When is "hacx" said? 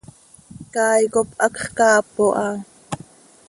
1.43-1.55